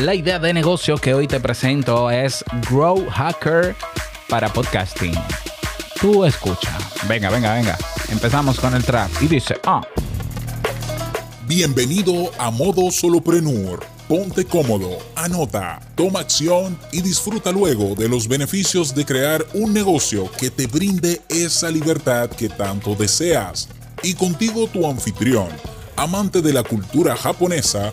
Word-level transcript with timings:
La 0.00 0.14
idea 0.14 0.38
de 0.38 0.54
negocio 0.54 0.96
que 0.96 1.12
hoy 1.12 1.28
te 1.28 1.40
presento 1.40 2.10
es 2.10 2.42
Grow 2.70 3.06
Hacker 3.10 3.76
para 4.30 4.50
podcasting. 4.50 5.12
Tú 6.00 6.24
escucha. 6.24 6.78
Venga, 7.06 7.28
venga, 7.28 7.52
venga. 7.52 7.76
Empezamos 8.08 8.58
con 8.58 8.74
el 8.74 8.82
trap 8.82 9.10
y 9.20 9.26
dice, 9.26 9.60
ah. 9.66 9.82
Bienvenido 11.46 12.30
a 12.38 12.50
Modo 12.50 12.90
Solopreneur. 12.90 13.84
Ponte 14.08 14.46
cómodo, 14.46 14.96
anota, 15.16 15.78
toma 15.96 16.20
acción 16.20 16.78
y 16.92 17.02
disfruta 17.02 17.52
luego 17.52 17.94
de 17.94 18.08
los 18.08 18.26
beneficios 18.26 18.94
de 18.94 19.04
crear 19.04 19.44
un 19.52 19.74
negocio 19.74 20.30
que 20.38 20.50
te 20.50 20.66
brinde 20.66 21.20
esa 21.28 21.68
libertad 21.68 22.30
que 22.30 22.48
tanto 22.48 22.94
deseas. 22.94 23.68
Y 24.02 24.14
contigo 24.14 24.66
tu 24.66 24.88
anfitrión 24.88 25.48
amante 26.00 26.40
de 26.40 26.54
la 26.54 26.62
cultura 26.62 27.14
japonesa, 27.14 27.92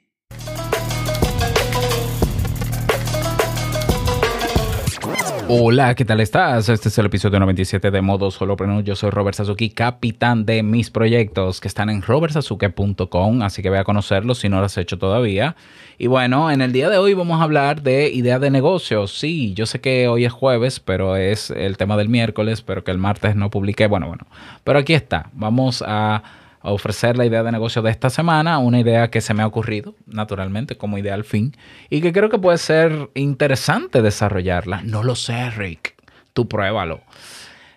Hola, 5.53 5.95
¿qué 5.95 6.05
tal 6.05 6.21
estás? 6.21 6.69
Este 6.69 6.87
es 6.87 6.97
el 6.97 7.07
episodio 7.07 7.37
97 7.37 7.91
de 7.91 8.01
Modo 8.01 8.31
Solopreneur. 8.31 8.85
Yo 8.85 8.95
soy 8.95 9.09
Robert 9.09 9.35
Sasuke, 9.35 9.73
capitán 9.73 10.45
de 10.45 10.63
mis 10.63 10.89
proyectos 10.89 11.59
que 11.59 11.67
están 11.67 11.89
en 11.89 12.01
robertsasuke.com, 12.01 13.41
así 13.41 13.61
que 13.61 13.69
ve 13.69 13.77
a 13.77 13.83
conocerlos 13.83 14.39
si 14.39 14.47
no 14.47 14.59
lo 14.59 14.67
has 14.67 14.77
hecho 14.77 14.97
todavía. 14.97 15.57
Y 15.97 16.07
bueno, 16.07 16.49
en 16.51 16.61
el 16.61 16.71
día 16.71 16.89
de 16.89 16.97
hoy 16.97 17.15
vamos 17.15 17.41
a 17.41 17.43
hablar 17.43 17.81
de 17.81 18.09
ideas 18.11 18.39
de 18.39 18.49
negocios. 18.49 19.11
Sí, 19.11 19.53
yo 19.53 19.65
sé 19.65 19.81
que 19.81 20.07
hoy 20.07 20.23
es 20.23 20.31
jueves, 20.31 20.79
pero 20.79 21.17
es 21.17 21.49
el 21.51 21.75
tema 21.75 21.97
del 21.97 22.07
miércoles, 22.07 22.61
pero 22.61 22.85
que 22.85 22.91
el 22.91 22.97
martes 22.97 23.35
no 23.35 23.49
publiqué. 23.49 23.87
Bueno, 23.87 24.07
bueno, 24.07 24.25
pero 24.63 24.79
aquí 24.79 24.93
está. 24.93 25.31
Vamos 25.33 25.83
a 25.85 26.23
a 26.61 26.71
ofrecer 26.71 27.17
la 27.17 27.25
idea 27.25 27.43
de 27.43 27.51
negocio 27.51 27.81
de 27.81 27.91
esta 27.91 28.09
semana, 28.09 28.59
una 28.59 28.79
idea 28.79 29.09
que 29.09 29.21
se 29.21 29.33
me 29.33 29.43
ha 29.43 29.47
ocurrido, 29.47 29.95
naturalmente, 30.05 30.77
como 30.77 30.97
idea 30.97 31.13
al 31.13 31.23
fin, 31.23 31.55
y 31.89 32.01
que 32.01 32.13
creo 32.13 32.29
que 32.29 32.37
puede 32.39 32.57
ser 32.57 33.09
interesante 33.15 34.01
desarrollarla. 34.01 34.81
No 34.83 35.03
lo 35.03 35.15
sé, 35.15 35.49
Rick. 35.51 35.95
Tú 36.33 36.47
pruébalo. 36.47 37.01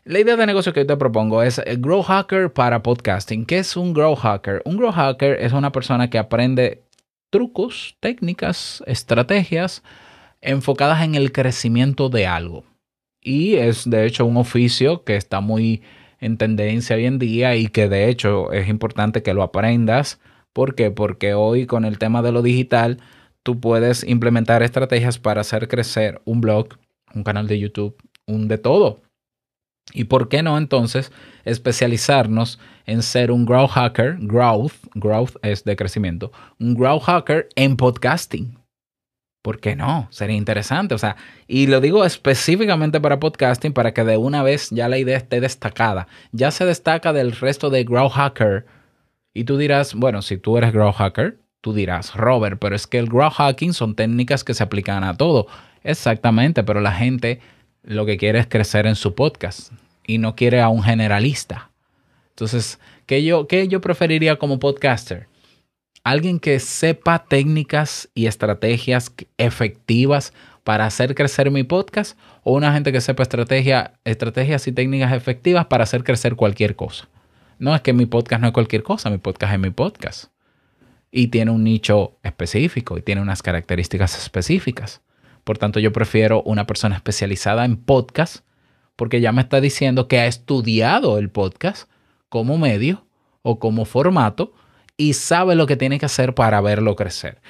La 0.04 0.20
idea 0.20 0.36
de 0.36 0.44
negocio 0.44 0.74
que 0.74 0.80
yo 0.80 0.86
te 0.86 0.96
propongo 0.98 1.42
es 1.42 1.62
Grow 1.78 2.02
Hacker 2.02 2.52
para 2.52 2.82
podcasting. 2.82 3.46
¿Qué 3.46 3.58
es 3.58 3.74
un 3.74 3.94
Grow 3.94 4.14
Hacker? 4.14 4.60
Un 4.66 4.76
Grow 4.76 4.92
Hacker 4.92 5.40
es 5.40 5.54
una 5.54 5.72
persona 5.72 6.10
que 6.10 6.18
aprende 6.18 6.82
trucos, 7.30 7.96
técnicas, 8.00 8.82
estrategias 8.86 9.82
enfocadas 10.42 11.02
en 11.02 11.14
el 11.14 11.32
crecimiento 11.32 12.10
de 12.10 12.26
algo. 12.26 12.64
Y 13.22 13.54
es 13.54 13.88
de 13.88 14.04
hecho 14.04 14.26
un 14.26 14.36
oficio 14.36 15.04
que 15.04 15.16
está 15.16 15.40
muy 15.40 15.82
en 16.20 16.38
tendencia 16.38 16.96
hoy 16.96 17.06
en 17.06 17.18
día 17.18 17.56
y 17.56 17.68
que 17.68 17.88
de 17.88 18.08
hecho 18.08 18.52
es 18.52 18.68
importante 18.68 19.22
que 19.22 19.34
lo 19.34 19.42
aprendas. 19.42 20.20
¿Por 20.52 20.74
qué? 20.74 20.90
Porque 20.90 21.34
hoy 21.34 21.66
con 21.66 21.84
el 21.84 21.98
tema 21.98 22.22
de 22.22 22.32
lo 22.32 22.42
digital, 22.42 23.00
tú 23.42 23.60
puedes 23.60 24.04
implementar 24.04 24.62
estrategias 24.62 25.18
para 25.18 25.42
hacer 25.42 25.68
crecer 25.68 26.20
un 26.24 26.40
blog, 26.40 26.68
un 27.14 27.24
canal 27.24 27.46
de 27.46 27.58
YouTube, 27.58 27.96
un 28.26 28.48
de 28.48 28.58
todo. 28.58 29.02
¿Y 29.92 30.04
por 30.04 30.28
qué 30.28 30.42
no 30.42 30.56
entonces 30.56 31.12
especializarnos 31.44 32.58
en 32.86 33.02
ser 33.02 33.30
un 33.30 33.44
growth 33.44 33.70
hacker? 33.70 34.16
Growth, 34.20 34.72
growth 34.94 35.36
es 35.42 35.64
de 35.64 35.76
crecimiento. 35.76 36.32
Un 36.58 36.74
growth 36.74 37.02
hacker 37.02 37.48
en 37.54 37.76
podcasting. 37.76 38.63
¿Por 39.44 39.60
qué 39.60 39.76
no? 39.76 40.08
Sería 40.10 40.36
interesante. 40.36 40.94
O 40.94 40.98
sea, 40.98 41.16
y 41.46 41.66
lo 41.66 41.82
digo 41.82 42.06
específicamente 42.06 42.98
para 42.98 43.20
podcasting 43.20 43.74
para 43.74 43.92
que 43.92 44.02
de 44.02 44.16
una 44.16 44.42
vez 44.42 44.70
ya 44.70 44.88
la 44.88 44.96
idea 44.96 45.18
esté 45.18 45.38
destacada. 45.42 46.08
Ya 46.32 46.50
se 46.50 46.64
destaca 46.64 47.12
del 47.12 47.32
resto 47.32 47.68
de 47.68 47.84
Grow 47.84 48.08
Hacker. 48.08 48.64
Y 49.34 49.44
tú 49.44 49.58
dirás, 49.58 49.92
bueno, 49.92 50.22
si 50.22 50.38
tú 50.38 50.56
eres 50.56 50.72
Grow 50.72 50.92
Hacker, 50.92 51.36
tú 51.60 51.74
dirás, 51.74 52.14
Robert, 52.14 52.58
pero 52.58 52.74
es 52.74 52.86
que 52.86 52.98
el 52.98 53.10
Grow 53.10 53.28
Hacking 53.28 53.74
son 53.74 53.94
técnicas 53.94 54.44
que 54.44 54.54
se 54.54 54.62
aplican 54.62 55.04
a 55.04 55.14
todo. 55.14 55.46
Exactamente, 55.82 56.64
pero 56.64 56.80
la 56.80 56.92
gente 56.92 57.40
lo 57.82 58.06
que 58.06 58.16
quiere 58.16 58.38
es 58.38 58.46
crecer 58.46 58.86
en 58.86 58.94
su 58.94 59.14
podcast 59.14 59.72
y 60.06 60.16
no 60.16 60.36
quiere 60.36 60.62
a 60.62 60.70
un 60.70 60.82
generalista. 60.82 61.68
Entonces, 62.30 62.80
¿qué 63.04 63.22
yo, 63.22 63.46
qué 63.46 63.68
yo 63.68 63.82
preferiría 63.82 64.36
como 64.36 64.58
podcaster? 64.58 65.28
Alguien 66.04 66.38
que 66.38 66.60
sepa 66.60 67.24
técnicas 67.24 68.10
y 68.14 68.26
estrategias 68.26 69.12
efectivas 69.38 70.34
para 70.62 70.86
hacer 70.86 71.14
crecer 71.14 71.50
mi 71.50 71.64
podcast 71.64 72.18
o 72.42 72.52
una 72.52 72.72
gente 72.72 72.92
que 72.92 73.00
sepa 73.00 73.22
estrategia, 73.22 73.94
estrategias 74.04 74.66
y 74.66 74.72
técnicas 74.72 75.12
efectivas 75.12 75.66
para 75.66 75.84
hacer 75.84 76.04
crecer 76.04 76.36
cualquier 76.36 76.76
cosa. 76.76 77.08
No 77.58 77.74
es 77.74 77.80
que 77.80 77.94
mi 77.94 78.04
podcast 78.06 78.42
no 78.42 78.48
es 78.48 78.52
cualquier 78.52 78.82
cosa, 78.82 79.08
mi 79.08 79.18
podcast 79.18 79.54
es 79.54 79.58
mi 79.58 79.70
podcast. 79.70 80.24
Y 81.10 81.28
tiene 81.28 81.50
un 81.50 81.64
nicho 81.64 82.18
específico 82.22 82.98
y 82.98 83.02
tiene 83.02 83.22
unas 83.22 83.42
características 83.42 84.18
específicas. 84.18 85.00
Por 85.42 85.58
tanto, 85.58 85.80
yo 85.80 85.92
prefiero 85.92 86.42
una 86.42 86.66
persona 86.66 86.96
especializada 86.96 87.64
en 87.64 87.76
podcast 87.76 88.44
porque 88.96 89.20
ya 89.20 89.32
me 89.32 89.42
está 89.42 89.60
diciendo 89.60 90.06
que 90.08 90.18
ha 90.18 90.26
estudiado 90.26 91.18
el 91.18 91.30
podcast 91.30 91.88
como 92.28 92.58
medio 92.58 93.06
o 93.42 93.58
como 93.58 93.84
formato 93.84 94.54
y 94.96 95.14
sabe 95.14 95.54
lo 95.54 95.66
que 95.66 95.76
tiene 95.76 95.98
que 95.98 96.06
hacer 96.06 96.34
para 96.34 96.60
verlo 96.60 96.96
crecer. 96.96 97.40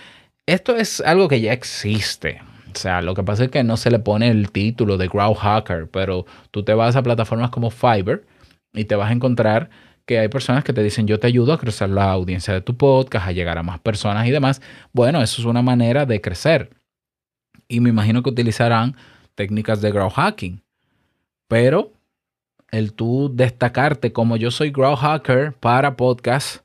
Esto 0.46 0.76
es 0.76 1.00
algo 1.00 1.28
que 1.28 1.40
ya 1.40 1.52
existe. 1.52 2.40
O 2.74 2.78
sea, 2.78 3.02
lo 3.02 3.14
que 3.14 3.22
pasa 3.22 3.44
es 3.44 3.50
que 3.50 3.62
no 3.62 3.76
se 3.76 3.90
le 3.90 3.98
pone 3.98 4.28
el 4.28 4.50
título 4.50 4.96
de 4.96 5.08
Grow 5.08 5.34
Hacker, 5.34 5.88
pero 5.88 6.26
tú 6.50 6.64
te 6.64 6.74
vas 6.74 6.96
a 6.96 7.02
plataformas 7.02 7.50
como 7.50 7.70
Fiverr 7.70 8.26
y 8.72 8.84
te 8.84 8.96
vas 8.96 9.10
a 9.10 9.12
encontrar 9.12 9.70
que 10.06 10.18
hay 10.18 10.28
personas 10.28 10.64
que 10.64 10.72
te 10.72 10.82
dicen 10.82 11.06
yo 11.06 11.18
te 11.18 11.26
ayudo 11.26 11.52
a 11.52 11.58
crecer 11.58 11.88
la 11.88 12.10
audiencia 12.10 12.52
de 12.52 12.60
tu 12.60 12.76
podcast, 12.76 13.28
a 13.28 13.32
llegar 13.32 13.58
a 13.58 13.62
más 13.62 13.78
personas 13.78 14.26
y 14.26 14.30
demás. 14.30 14.60
Bueno, 14.92 15.22
eso 15.22 15.40
es 15.40 15.46
una 15.46 15.62
manera 15.62 16.04
de 16.04 16.20
crecer. 16.20 16.70
Y 17.68 17.80
me 17.80 17.88
imagino 17.90 18.22
que 18.22 18.30
utilizarán 18.30 18.96
técnicas 19.34 19.80
de 19.80 19.90
grow 19.90 20.10
hacking. 20.10 20.62
Pero 21.48 21.92
el 22.70 22.92
tú 22.92 23.30
destacarte 23.32 24.12
como 24.12 24.36
yo 24.36 24.50
soy 24.50 24.70
grow 24.70 24.96
hacker 24.96 25.52
para 25.52 25.96
podcast 25.96 26.63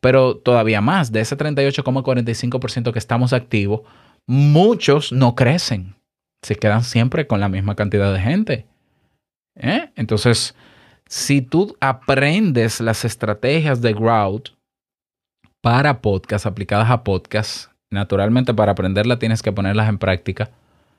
Pero 0.00 0.36
todavía 0.36 0.80
más, 0.80 1.12
de 1.12 1.20
ese 1.20 1.36
38,45% 1.36 2.92
que 2.92 2.98
estamos 2.98 3.32
activos, 3.32 3.82
muchos 4.26 5.12
no 5.12 5.34
crecen. 5.34 5.96
Se 6.42 6.54
quedan 6.54 6.84
siempre 6.84 7.26
con 7.26 7.40
la 7.40 7.48
misma 7.48 7.74
cantidad 7.74 8.12
de 8.12 8.20
gente. 8.20 8.66
¿Eh? 9.56 9.90
Entonces, 9.96 10.54
si 11.08 11.40
tú 11.40 11.74
aprendes 11.80 12.80
las 12.80 13.04
estrategias 13.04 13.80
de 13.80 13.94
Growth 13.94 14.50
para 15.62 16.00
podcast, 16.00 16.46
aplicadas 16.46 16.90
a 16.90 17.02
podcast, 17.02 17.70
naturalmente 17.90 18.52
para 18.52 18.72
aprenderla 18.72 19.18
tienes 19.18 19.42
que 19.42 19.50
ponerlas 19.50 19.88
en 19.88 19.98
práctica. 19.98 20.50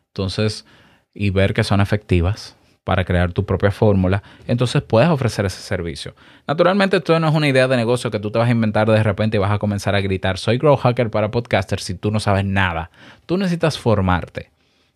Entonces, 0.07 0.65
y 1.13 1.29
ver 1.29 1.53
que 1.53 1.63
son 1.63 1.79
efectivas 1.79 2.55
para 2.83 3.05
crear 3.05 3.33
tu 3.33 3.45
propia 3.45 3.69
fórmula, 3.69 4.23
entonces 4.47 4.81
puedes 4.81 5.09
ofrecer 5.09 5.45
ese 5.45 5.61
servicio. 5.61 6.15
Naturalmente, 6.47 6.97
esto 6.97 7.19
no 7.19 7.29
es 7.29 7.35
una 7.35 7.47
idea 7.47 7.67
de 7.67 7.77
negocio 7.77 8.09
que 8.09 8.19
tú 8.19 8.31
te 8.31 8.39
vas 8.39 8.47
a 8.47 8.51
inventar 8.51 8.89
de 8.89 9.03
repente 9.03 9.37
y 9.37 9.39
vas 9.39 9.51
a 9.51 9.59
comenzar 9.59 9.93
a 9.93 10.01
gritar, 10.01 10.39
soy 10.39 10.57
Grow 10.57 10.75
Hacker 10.75 11.11
para 11.11 11.29
podcasters 11.29 11.83
si 11.83 11.93
tú 11.93 12.09
no 12.09 12.19
sabes 12.19 12.45
nada. 12.45 12.89
Tú 13.27 13.37
necesitas 13.37 13.77
formarte. 13.77 14.49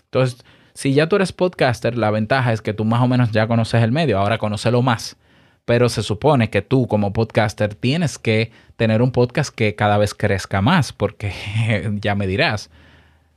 Entonces, 0.06 0.44
si 0.74 0.94
ya 0.94 1.08
tú 1.08 1.18
eres 1.18 1.32
podcaster, 1.32 1.98
la 1.98 2.12
ventaja 2.12 2.52
es 2.52 2.62
que 2.62 2.74
tú 2.74 2.86
más 2.86 3.02
o 3.02 3.08
menos 3.08 3.32
ya 3.32 3.48
conoces 3.48 3.84
el 3.84 3.92
medio, 3.92 4.18
ahora 4.18 4.38
conócelo 4.38 4.82
más. 4.82 5.18
Pero 5.66 5.88
se 5.88 6.04
supone 6.04 6.50
que 6.50 6.62
tú 6.62 6.88
como 6.88 7.14
podcaster 7.14 7.76
tienes 7.76 8.20
que 8.20 8.52
tener 8.76 9.02
un 9.02 9.12
podcast 9.12 9.54
que 9.54 9.76
cada 9.76 9.98
vez 9.98 10.14
crezca 10.14 10.62
más, 10.62 10.92
porque 10.92 11.32
ya 12.02 12.16
me 12.16 12.28
dirás. 12.28 12.70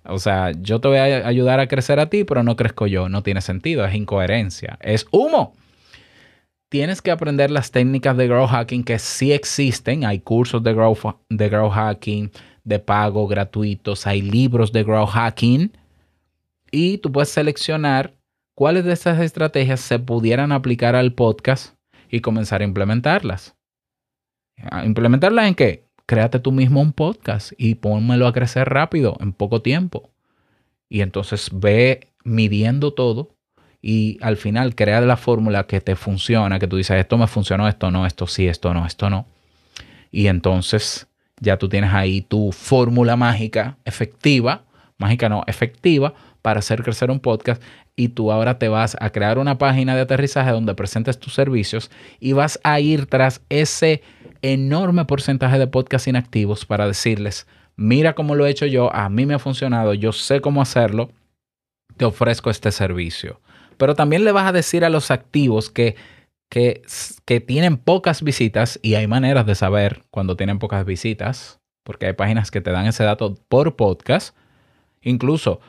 O 0.04 0.18
sea, 0.18 0.52
yo 0.52 0.80
te 0.80 0.88
voy 0.88 0.98
a 0.98 1.26
ayudar 1.26 1.60
a 1.60 1.68
crecer 1.68 2.00
a 2.00 2.08
ti, 2.08 2.24
pero 2.24 2.42
no 2.42 2.56
crezco 2.56 2.86
yo. 2.86 3.08
No 3.08 3.22
tiene 3.22 3.40
sentido, 3.40 3.84
es 3.84 3.94
incoherencia, 3.94 4.78
es 4.80 5.06
humo. 5.10 5.54
Tienes 6.68 7.00
que 7.00 7.12
aprender 7.12 7.50
las 7.50 7.70
técnicas 7.70 8.16
de 8.16 8.26
grow 8.26 8.46
hacking 8.46 8.82
que 8.82 8.98
sí 8.98 9.32
existen. 9.32 10.04
Hay 10.04 10.18
cursos 10.18 10.62
de 10.64 10.74
grow, 10.74 10.96
de 11.28 11.48
hacking 11.48 12.30
de 12.64 12.80
pago 12.80 13.28
gratuitos, 13.28 14.06
hay 14.08 14.20
libros 14.20 14.72
de 14.72 14.82
grow 14.82 15.06
hacking 15.06 15.70
y 16.70 16.98
tú 16.98 17.12
puedes 17.12 17.28
seleccionar 17.28 18.14
cuáles 18.54 18.84
de 18.84 18.92
estas 18.92 19.20
estrategias 19.20 19.80
se 19.80 19.98
pudieran 19.98 20.52
aplicar 20.52 20.96
al 20.96 21.12
podcast 21.12 21.74
y 22.10 22.20
comenzar 22.20 22.60
a 22.60 22.64
implementarlas. 22.64 23.54
¿Implementarlas 24.84 25.48
en 25.48 25.54
qué? 25.54 25.84
Créate 26.06 26.38
tú 26.38 26.52
mismo 26.52 26.80
un 26.80 26.92
podcast 26.92 27.52
y 27.58 27.74
pónmelo 27.74 28.26
a 28.26 28.32
crecer 28.32 28.68
rápido, 28.68 29.16
en 29.20 29.32
poco 29.32 29.60
tiempo. 29.60 30.10
Y 30.88 31.00
entonces 31.00 31.50
ve 31.52 32.12
midiendo 32.24 32.92
todo 32.92 33.36
y 33.82 34.18
al 34.22 34.36
final 34.36 34.74
crea 34.74 35.00
la 35.00 35.16
fórmula 35.16 35.66
que 35.66 35.80
te 35.80 35.96
funciona, 35.96 36.58
que 36.58 36.66
tú 36.66 36.76
dices, 36.76 36.96
esto 36.98 37.18
me 37.18 37.26
funcionó, 37.26 37.68
esto 37.68 37.90
no, 37.90 38.06
esto 38.06 38.26
sí, 38.26 38.46
esto 38.48 38.72
no, 38.72 38.86
esto 38.86 39.10
no. 39.10 39.26
Y 40.10 40.28
entonces 40.28 41.08
ya 41.40 41.58
tú 41.58 41.68
tienes 41.68 41.92
ahí 41.92 42.22
tu 42.22 42.52
fórmula 42.52 43.16
mágica 43.16 43.76
efectiva, 43.84 44.64
mágica 44.98 45.28
no, 45.28 45.44
efectiva, 45.46 46.14
para 46.46 46.60
hacer 46.60 46.84
crecer 46.84 47.10
un 47.10 47.18
podcast 47.18 47.60
y 47.96 48.10
tú 48.10 48.30
ahora 48.30 48.56
te 48.56 48.68
vas 48.68 48.96
a 49.00 49.10
crear 49.10 49.40
una 49.40 49.58
página 49.58 49.96
de 49.96 50.02
aterrizaje 50.02 50.52
donde 50.52 50.76
presentes 50.76 51.18
tus 51.18 51.34
servicios 51.34 51.90
y 52.20 52.34
vas 52.34 52.60
a 52.62 52.78
ir 52.78 53.06
tras 53.06 53.42
ese 53.48 54.00
enorme 54.42 55.04
porcentaje 55.06 55.58
de 55.58 55.66
podcasts 55.66 56.06
inactivos 56.06 56.64
para 56.64 56.86
decirles, 56.86 57.48
mira 57.74 58.14
cómo 58.14 58.36
lo 58.36 58.46
he 58.46 58.50
hecho 58.50 58.64
yo, 58.64 58.94
a 58.94 59.08
mí 59.08 59.26
me 59.26 59.34
ha 59.34 59.40
funcionado, 59.40 59.92
yo 59.92 60.12
sé 60.12 60.40
cómo 60.40 60.62
hacerlo, 60.62 61.10
te 61.96 62.04
ofrezco 62.04 62.48
este 62.48 62.70
servicio. 62.70 63.40
Pero 63.76 63.96
también 63.96 64.22
le 64.22 64.30
vas 64.30 64.46
a 64.46 64.52
decir 64.52 64.84
a 64.84 64.88
los 64.88 65.10
activos 65.10 65.68
que, 65.68 65.96
que, 66.48 66.82
que 67.24 67.40
tienen 67.40 67.76
pocas 67.76 68.22
visitas 68.22 68.78
y 68.82 68.94
hay 68.94 69.08
maneras 69.08 69.46
de 69.46 69.56
saber 69.56 70.04
cuando 70.12 70.36
tienen 70.36 70.60
pocas 70.60 70.84
visitas, 70.84 71.58
porque 71.82 72.06
hay 72.06 72.12
páginas 72.12 72.52
que 72.52 72.60
te 72.60 72.70
dan 72.70 72.86
ese 72.86 73.02
dato 73.02 73.34
por 73.48 73.74
podcast. 73.74 74.36
Incluso 75.02 75.60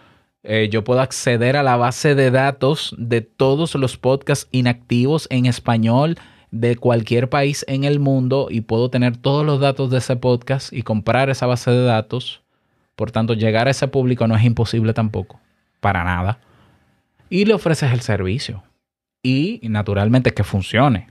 eh, 0.50 0.70
yo 0.70 0.86
puedo 0.86 1.02
acceder 1.02 1.58
a 1.58 1.64
la 1.64 1.76
base 1.76 2.16
de 2.16 2.32
datos 2.32 2.96
de 2.98 3.20
todos 3.20 3.76
los 3.76 3.98
podcasts 3.98 4.48
inactivos 4.52 5.28
en 5.30 5.46
español 5.46 6.18
de 6.52 6.78
cualquier 6.78 7.28
país 7.28 7.66
en 7.68 7.84
el 7.84 8.00
mundo 8.00 8.48
y 8.50 8.62
puedo 8.62 8.90
tener 8.90 9.18
todos 9.18 9.46
los 9.46 9.60
datos 9.60 9.92
de 9.92 9.98
ese 9.98 10.16
podcast 10.16 10.72
y 10.72 10.84
comprar 10.84 11.30
esa 11.30 11.48
base 11.48 11.72
de 11.72 11.84
datos. 11.84 12.44
Por 12.96 13.12
tanto, 13.12 13.34
llegar 13.34 13.68
a 13.68 13.72
ese 13.72 13.90
público 13.90 14.26
no 14.26 14.38
es 14.38 14.44
imposible 14.46 14.94
tampoco, 14.94 15.42
para 15.82 16.06
nada. 16.06 16.40
Y 17.30 17.44
le 17.44 17.54
ofreces 17.54 17.92
el 17.92 18.00
servicio. 18.00 18.64
Y 19.22 19.60
naturalmente 19.64 20.34
que 20.34 20.46
funcione. 20.46 21.10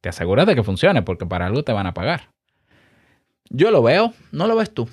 Te 0.00 0.08
aseguras 0.08 0.46
de 0.46 0.54
que 0.54 0.62
funcione 0.62 1.02
porque 1.02 1.26
para 1.26 1.44
algo 1.44 1.62
te 1.64 1.74
van 1.74 1.86
a 1.86 1.92
pagar. 1.92 2.30
Yo 3.50 3.70
lo 3.70 3.82
veo, 3.82 4.14
no 4.32 4.46
lo 4.46 4.56
ves 4.56 4.72
tú. 4.72 4.88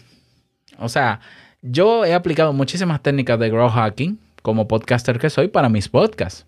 O 0.78 0.90
sea, 0.90 1.22
yo 1.62 2.06
he 2.06 2.14
aplicado 2.14 2.54
muchísimas 2.54 3.02
técnicas 3.02 3.40
de 3.40 3.50
grow 3.50 3.70
hacking 3.70 4.20
como 4.42 4.68
podcaster 4.68 5.20
que 5.20 5.30
soy 5.30 5.48
para 5.48 5.70
mis 5.70 5.90
podcasts. 5.90 6.46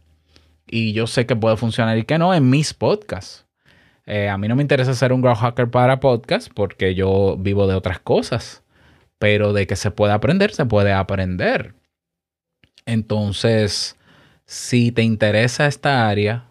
Y 0.68 0.94
yo 0.94 1.08
sé 1.08 1.26
que 1.26 1.36
puede 1.36 1.58
funcionar 1.58 1.98
y 1.98 2.04
que 2.04 2.18
no 2.18 2.34
en 2.34 2.50
mis 2.50 2.74
podcasts. 2.74 3.46
Eh, 4.06 4.30
a 4.30 4.38
mí 4.38 4.48
no 4.48 4.56
me 4.56 4.62
interesa 4.62 4.94
ser 4.94 5.14
un 5.14 5.22
grow 5.22 5.36
hacker 5.36 5.70
para 5.70 6.00
podcasts 6.00 6.50
porque 6.54 6.96
yo 6.96 7.36
vivo 7.38 7.68
de 7.68 7.76
otras 7.76 8.00
cosas. 8.00 8.64
Pero 9.18 9.52
de 9.52 9.68
que 9.68 9.76
se 9.76 9.92
puede 9.92 10.14
aprender, 10.14 10.52
se 10.54 10.66
puede 10.66 10.94
aprender. 10.94 11.74
Entonces, 12.86 13.98
si 14.46 14.92
te 14.92 15.04
interesa 15.04 15.68
esta 15.68 16.08
área, 16.08 16.46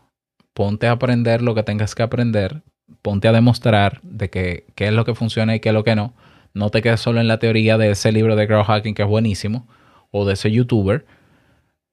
ponte 0.53 0.87
a 0.87 0.93
aprender 0.93 1.41
lo 1.41 1.55
que 1.55 1.63
tengas 1.63 1.95
que 1.95 2.03
aprender. 2.03 2.63
Ponte 3.01 3.29
a 3.29 3.33
demostrar 3.33 4.01
de 4.03 4.29
que, 4.29 4.67
qué 4.75 4.89
es 4.89 4.93
lo 4.93 5.05
que 5.05 5.15
funciona 5.15 5.55
y 5.55 5.61
qué 5.61 5.71
es 5.71 5.75
lo 5.75 5.85
que 5.85 5.95
no 5.97 6.13
no 6.59 6.71
te 6.71 6.83
quedes 6.83 7.01
solo 7.01 7.21
en 7.21 7.29
la 7.29 7.39
teoría 7.39 7.79
de 7.79 7.91
ese 7.91 8.13
libro 8.13 8.37
de 8.37 8.47
grow 8.47 8.65
hacking 8.65 8.95
que 8.95 9.03
es 9.03 9.09
buenísimo 9.09 9.67
o 10.11 10.27
de 10.27 10.35
ese 10.35 10.51
youtuber. 10.51 11.07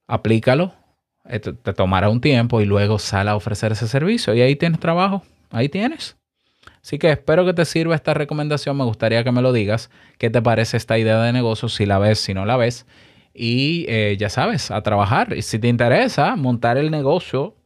Aplícalo, 0.06 0.74
eh, 1.28 1.40
te 1.40 1.72
tomará 1.72 2.08
un 2.08 2.20
tiempo 2.20 2.60
y 2.60 2.66
luego 2.66 2.98
sale 2.98 3.30
a 3.30 3.36
ofrecer 3.36 3.72
ese 3.72 3.88
servicio 3.88 4.34
y 4.34 4.42
ahí 4.42 4.56
tienes 4.56 4.80
trabajo, 4.80 5.22
ahí 5.50 5.68
tienes. 5.68 6.16
Así 6.82 6.98
que 6.98 7.10
espero 7.10 7.44
que 7.44 7.52
te 7.52 7.64
sirva 7.64 7.96
esta 7.96 8.14
recomendación. 8.14 8.76
Me 8.76 8.84
gustaría 8.84 9.24
que 9.24 9.32
me 9.32 9.42
lo 9.42 9.52
digas. 9.52 9.90
¿Qué 10.18 10.30
te 10.30 10.40
parece 10.40 10.76
esta 10.76 10.96
idea 10.96 11.20
de 11.20 11.32
negocio? 11.32 11.68
Si 11.68 11.84
la 11.84 11.98
ves, 11.98 12.20
si 12.20 12.32
no 12.32 12.46
la 12.46 12.56
ves. 12.56 12.86
Y 13.34 13.86
eh, 13.88 14.16
ya 14.18 14.30
sabes, 14.30 14.70
a 14.70 14.82
trabajar. 14.82 15.32
Y 15.36 15.42
si 15.42 15.58
te 15.58 15.66
interesa 15.66 16.36
montar 16.36 16.78
el 16.78 16.92
negocio 16.92 17.56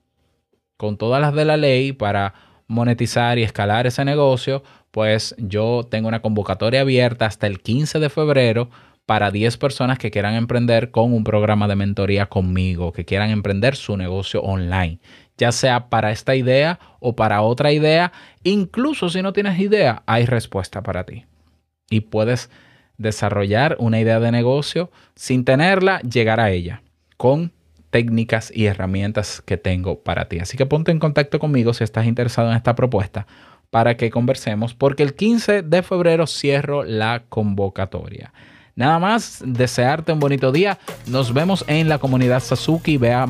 con 0.79 0.97
todas 0.97 1.21
las 1.21 1.35
de 1.35 1.45
la 1.45 1.59
ley 1.59 1.93
para 1.93 2.33
monetizar 2.67 3.39
y 3.39 3.43
escalar 3.43 3.87
ese 3.87 4.07
negocio, 4.07 4.63
pues 4.91 5.35
yo 5.39 5.87
tengo 5.89 6.09
una 6.09 6.23
convocatoria 6.23 6.83
abierta 6.83 7.27
hasta 7.27 7.47
el 7.47 7.61
15 7.61 7.99
de 7.99 8.11
febrero 8.11 8.71
para 9.07 9.31
10 9.31 9.57
personas 9.57 9.99
que 9.99 10.11
quieran 10.11 10.35
emprender 10.35 10.91
con 10.91 11.13
un 11.13 11.25
programa 11.25 11.67
de 11.67 11.77
mentoría 11.77 12.27
conmigo, 12.27 12.93
que 12.93 13.05
quieran 13.05 13.31
emprender 13.31 13.75
su 13.75 13.97
negocio 13.97 14.41
online, 14.43 15.01
ya 15.37 15.53
sea 15.53 15.89
para 15.89 16.13
esta 16.13 16.37
idea 16.37 16.79
o 17.01 17.17
para 17.17 17.43
otra 17.43 17.73
idea. 17.73 18.13
Incluso 18.45 19.09
si 19.09 19.23
no 19.23 19.33
tienes 19.33 19.59
idea, 19.59 20.03
hay 20.07 20.27
respuesta 20.27 20.83
para 20.83 21.05
ti. 21.05 21.25
Y 21.91 22.03
puedes 22.03 22.51
desarrollar 22.99 23.77
una 23.81 23.99
idea 23.99 24.21
de 24.21 24.31
negocio 24.31 24.93
sin 25.17 25.45
tenerla, 25.45 26.01
llegar 26.03 26.39
a 26.39 26.51
ella 26.51 26.83
con 27.17 27.53
técnicas 27.91 28.53
y 28.55 28.67
herramientas 28.67 29.43
que 29.45 29.57
tengo 29.57 30.05
para 30.05 30.29
ti. 30.29 30.39
Así 30.39 30.57
que 30.57 30.67
ponte 30.67 30.93
en 30.93 31.01
contacto 31.01 31.41
conmigo 31.41 31.75
si 31.75 31.83
estás 31.83 32.07
interesado 32.07 32.51
en 32.51 32.57
esta 32.57 32.77
propuesta 32.77 33.27
para 33.71 33.97
que 33.97 34.11
conversemos, 34.11 34.75
porque 34.75 35.03
el 35.03 35.15
15 35.15 35.63
de 35.63 35.83
febrero 35.83 36.27
cierro 36.27 36.83
la 36.85 37.23
convocatoria. 37.29 38.33
Nada 38.75 38.99
más, 38.99 39.43
desearte 39.45 40.13
un 40.13 40.21
bonito 40.21 40.53
día. 40.53 40.79
Nos 41.07 41.35
vemos 41.35 41.65
en 41.69 41.89
la 41.89 41.99
comunidad 41.99 42.43
Sasuki. 42.43 42.97
Ve 42.97 43.13
a 43.13 43.27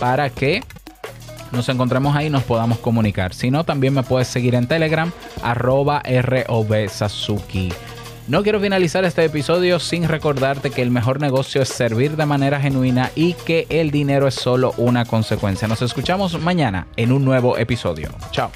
para 0.00 0.30
que 0.30 0.62
nos 1.52 1.68
encontremos 1.68 2.16
ahí 2.16 2.26
y 2.26 2.30
nos 2.30 2.42
podamos 2.42 2.78
comunicar. 2.78 3.34
Si 3.34 3.50
no, 3.50 3.64
también 3.64 3.94
me 3.94 4.02
puedes 4.02 4.26
seguir 4.28 4.54
en 4.54 4.66
Telegram, 4.66 5.12
arroba 5.42 6.02
Sasuki. 6.88 7.70
No 8.28 8.44
quiero 8.44 8.60
finalizar 8.60 9.04
este 9.04 9.24
episodio 9.24 9.80
sin 9.80 10.06
recordarte 10.06 10.70
que 10.70 10.80
el 10.80 10.92
mejor 10.92 11.20
negocio 11.20 11.60
es 11.62 11.68
servir 11.68 12.16
de 12.16 12.24
manera 12.24 12.60
genuina 12.60 13.10
y 13.16 13.34
que 13.34 13.66
el 13.68 13.90
dinero 13.90 14.28
es 14.28 14.34
solo 14.34 14.74
una 14.76 15.04
consecuencia. 15.04 15.66
Nos 15.66 15.82
escuchamos 15.82 16.40
mañana 16.40 16.86
en 16.96 17.10
un 17.10 17.24
nuevo 17.24 17.58
episodio. 17.58 18.10
Chao. 18.30 18.52